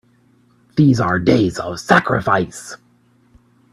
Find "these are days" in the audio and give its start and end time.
0.77-1.59